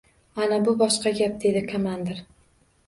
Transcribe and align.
—Ana 0.45 0.57
bu 0.69 0.73
boshqa 0.79 1.15
gap!— 1.21 1.37
dedi 1.47 1.65
komandir. 1.75 2.29